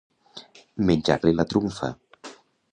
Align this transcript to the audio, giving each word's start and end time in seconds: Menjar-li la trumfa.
Menjar-li 0.89 1.35
la 1.37 1.47
trumfa. 1.53 1.93